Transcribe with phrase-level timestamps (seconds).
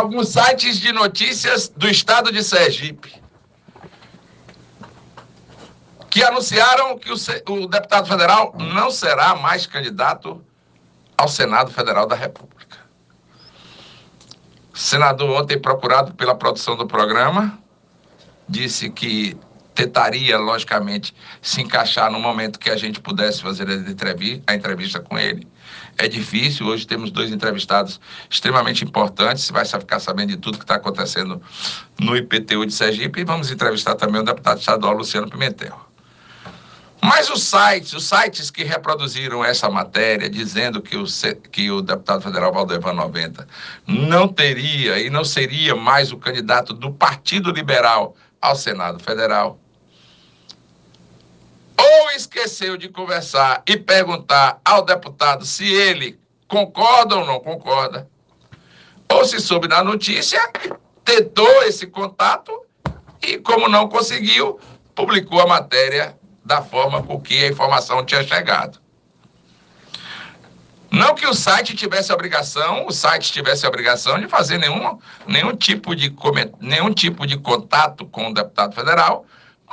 [0.00, 3.20] alguns sites de notícias do estado de Sergipe
[6.08, 7.16] que anunciaram que o,
[7.54, 10.44] o deputado federal não será mais candidato
[11.16, 12.78] ao Senado Federal da República.
[14.74, 17.58] Senador, ontem procurado pela produção do programa,
[18.48, 19.36] disse que
[19.80, 23.66] tentaria, logicamente, se encaixar no momento que a gente pudesse fazer
[24.46, 25.48] a entrevista, com ele.
[25.96, 30.64] É difícil, hoje temos dois entrevistados extremamente importantes, você vai ficar sabendo de tudo que
[30.64, 31.40] está acontecendo
[31.98, 35.78] no IPTU de Sergipe e vamos entrevistar também o deputado estadual Luciano Pimentel.
[37.02, 41.04] Mas os sites, os sites que reproduziram essa matéria, dizendo que o,
[41.50, 43.48] que o deputado federal Valdevan 90
[43.86, 49.58] não teria e não seria mais o candidato do Partido Liberal ao Senado Federal,
[52.20, 58.08] esqueceu de conversar e perguntar ao deputado se ele concorda ou não concorda,
[59.08, 60.40] ou se soube na notícia,
[61.04, 62.52] tentou esse contato
[63.22, 64.60] e, como não conseguiu,
[64.94, 68.80] publicou a matéria da forma com que a informação tinha chegado.
[70.90, 75.94] Não que o site tivesse obrigação, o site tivesse obrigação de fazer nenhum, nenhum, tipo
[75.94, 76.12] de,
[76.60, 79.24] nenhum tipo de contato com o deputado federal,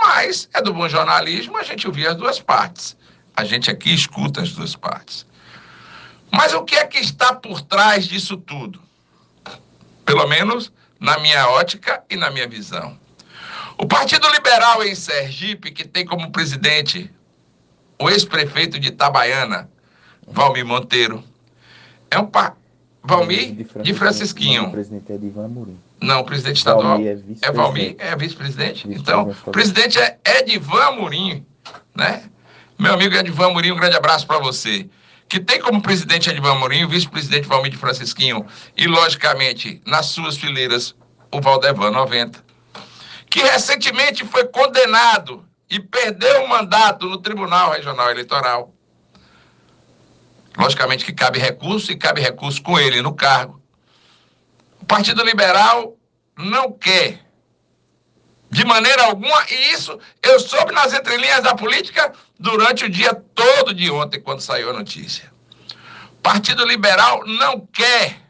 [0.00, 2.96] mas é do bom jornalismo a gente ouvir as duas partes.
[3.36, 5.26] A gente aqui escuta as duas partes.
[6.32, 8.80] Mas o que é que está por trás disso tudo?
[10.04, 12.98] Pelo menos na minha ótica e na minha visão.
[13.78, 17.10] O Partido Liberal em Sergipe, que tem como presidente
[17.98, 19.68] o ex-prefeito de Itabaiana,
[20.26, 21.22] Valmir Monteiro,
[22.10, 22.56] é um par...
[23.02, 24.72] Valmir de, Francisquinho.
[26.04, 26.14] Presidente.
[26.14, 28.86] Não, o presidente estadual Valmir é, é Valmir, é vice-presidente.
[28.86, 31.46] Vice então, o presidente é Edivan Murim,
[31.94, 32.22] né?
[32.78, 34.88] Meu amigo Edivan Murim, um grande abraço para você.
[35.28, 38.44] Que tem como presidente Edivan Murim, o vice-presidente Valmir de Francisquinho
[38.76, 40.94] e, logicamente, nas suas fileiras,
[41.32, 42.44] o Valdevan 90
[43.34, 48.72] que recentemente foi condenado e perdeu o mandato no Tribunal Regional Eleitoral.
[50.56, 53.60] Logicamente que cabe recurso e cabe recurso com ele no cargo.
[54.84, 55.96] O Partido Liberal
[56.36, 57.24] não quer,
[58.50, 63.72] de maneira alguma, e isso eu soube nas entrelinhas da política durante o dia todo
[63.72, 65.32] de ontem, quando saiu a notícia.
[66.12, 68.20] O Partido Liberal não quer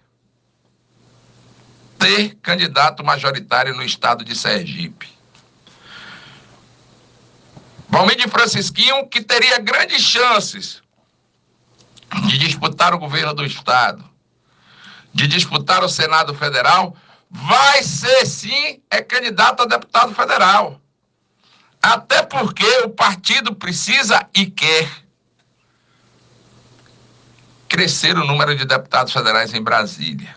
[1.99, 5.09] ter candidato majoritário no estado de Sergipe.
[7.89, 10.81] Valmir de Francisquinho, que teria grandes chances
[12.29, 14.14] de disputar o governo do estado,
[15.15, 16.97] de disputar o Senado Federal,
[17.31, 20.81] vai ser sim é candidato a deputado federal.
[21.81, 24.91] Até porque o partido precisa e quer
[27.69, 30.35] crescer o número de deputados federais em Brasília.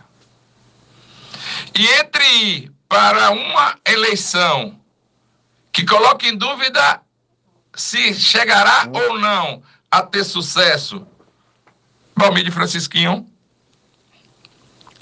[1.73, 4.79] E entre ir para uma eleição
[5.71, 7.01] que coloque em dúvida
[7.75, 9.61] se chegará ou não
[9.91, 11.05] a ter sucesso
[12.15, 13.29] Valmir de Francisquinho,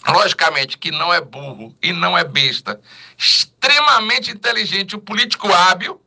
[0.07, 2.79] logicamente que não é burro e não é besta,
[3.17, 6.01] extremamente inteligente, o político hábil,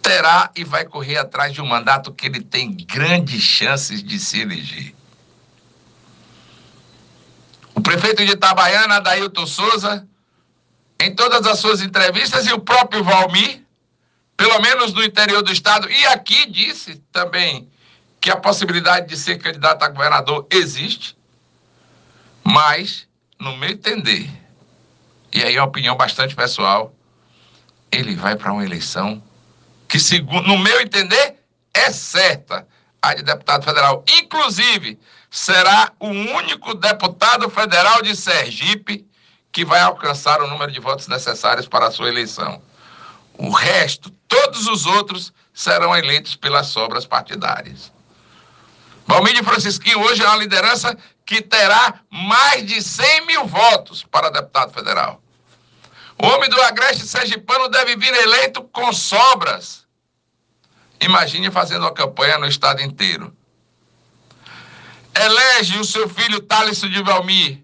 [0.00, 4.40] terá e vai correr atrás de um mandato que ele tem grandes chances de se
[4.40, 4.94] eleger.
[7.74, 10.06] O prefeito de Itabaiana, Dailton Souza,
[11.00, 13.62] em todas as suas entrevistas, e o próprio Valmir,
[14.36, 17.68] pelo menos no interior do estado, e aqui disse também
[18.26, 21.16] que a possibilidade de ser candidato a governador existe,
[22.42, 23.06] mas,
[23.38, 24.28] no meu entender,
[25.32, 26.92] e aí é uma opinião bastante pessoal,
[27.92, 29.22] ele vai para uma eleição
[29.86, 31.36] que, segundo, no meu entender,
[31.72, 32.66] é certa
[33.00, 34.04] a de deputado federal.
[34.20, 34.98] Inclusive,
[35.30, 39.06] será o único deputado federal de Sergipe
[39.52, 42.60] que vai alcançar o número de votos necessários para a sua eleição.
[43.38, 47.94] O resto, todos os outros, serão eleitos pelas sobras partidárias.
[49.06, 54.72] Valmir Francisquinho hoje é uma liderança que terá mais de 100 mil votos para deputado
[54.72, 55.22] federal.
[56.18, 59.86] O homem do Agreste Sergipano deve vir eleito com sobras
[61.00, 63.34] Imagine fazendo uma campanha no estado inteiro.
[65.14, 67.62] Elege o seu filho Thales de Valmir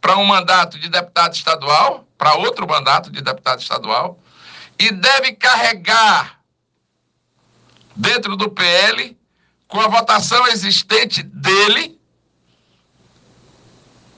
[0.00, 4.18] para um mandato de deputado estadual, para outro mandato de deputado estadual,
[4.78, 6.40] e deve carregar
[7.94, 9.16] dentro do PL,
[9.72, 11.98] com a votação existente dele,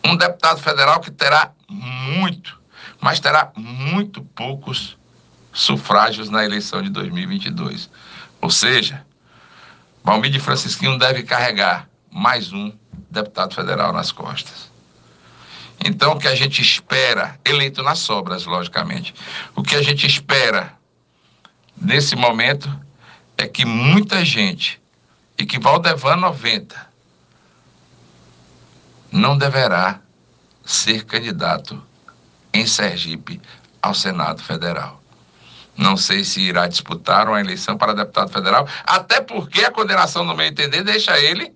[0.04, 2.60] um deputado federal que terá muito,
[3.00, 4.98] mas terá muito poucos
[5.52, 7.88] sufrágios na eleição de 2022.
[8.40, 9.06] Ou seja,
[10.02, 12.76] Valmir de Francisquinho deve carregar mais um
[13.08, 14.72] deputado federal nas costas.
[15.84, 19.14] Então, o que a gente espera, eleito nas sobras, logicamente,
[19.54, 20.76] o que a gente espera
[21.80, 22.68] nesse momento
[23.38, 24.82] é que muita gente,
[25.44, 26.74] e que Valdevan 90,
[29.12, 30.00] não deverá
[30.64, 31.82] ser candidato
[32.50, 33.38] em Sergipe
[33.82, 35.02] ao Senado Federal.
[35.76, 40.34] Não sei se irá disputar uma eleição para deputado federal, até porque a condenação, no
[40.34, 41.54] meu entender, deixa ele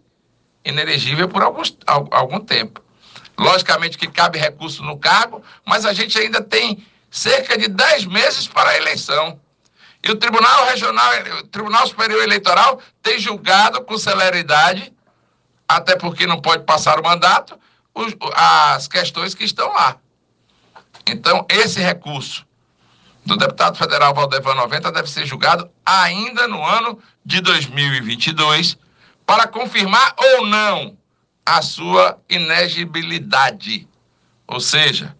[0.63, 2.83] inelegível por alguns, algum tempo.
[3.39, 8.47] Logicamente que cabe recurso no cargo, mas a gente ainda tem cerca de 10 meses
[8.47, 9.41] para a eleição.
[10.03, 11.11] E o Tribunal Regional,
[11.41, 14.93] o Tribunal Superior Eleitoral tem julgado com celeridade,
[15.69, 17.59] até porque não pode passar o mandato,
[17.95, 19.97] os, as questões que estão lá.
[21.07, 22.47] Então, esse recurso
[23.25, 28.79] do deputado federal Valdevan 90 deve ser julgado ainda no ano de 2022
[29.27, 30.97] para confirmar ou não
[31.45, 33.87] a sua inegibilidade.
[34.47, 35.15] Ou seja,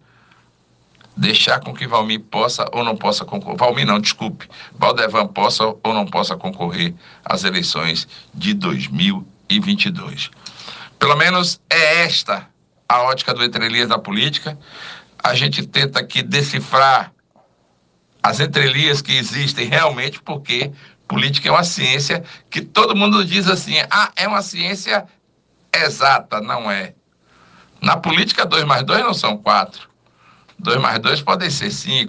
[1.19, 3.57] deixar com que Valmir possa ou não possa concorrer.
[3.57, 4.47] Valmir não, desculpe.
[4.73, 6.95] Valdevan possa ou não possa concorrer
[7.25, 10.31] às eleições de 2022.
[10.97, 12.47] Pelo menos é esta
[12.87, 14.57] a ótica do Entre Elias da política.
[15.21, 17.11] A gente tenta aqui decifrar
[18.23, 20.71] as entrelinhas que existem realmente, porque
[21.05, 25.05] política é uma ciência que todo mundo diz assim, ah, é uma ciência
[25.73, 26.93] exata, não é.
[27.81, 29.88] Na política, dois mais dois não são quatro.
[30.59, 32.07] Dois mais dois podem ser cinco.